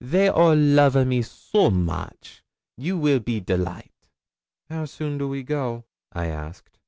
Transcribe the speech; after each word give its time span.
They 0.00 0.28
all 0.30 0.54
love 0.56 0.96
a 0.96 1.04
me 1.04 1.20
so 1.20 1.68
moche, 1.70 2.42
you 2.78 2.96
will 2.96 3.20
be 3.20 3.38
delight.' 3.38 4.08
'How 4.70 4.86
soon 4.86 5.18
do 5.18 5.28
we 5.28 5.42
go?' 5.42 5.84
I 6.10 6.28
asked. 6.28 6.78